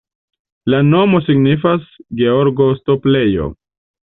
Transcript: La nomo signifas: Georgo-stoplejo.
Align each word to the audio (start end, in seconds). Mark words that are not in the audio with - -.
La 0.73 0.79
nomo 0.87 1.21
signifas: 1.27 1.85
Georgo-stoplejo. 2.23 3.51